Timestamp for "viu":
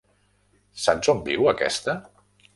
1.29-1.47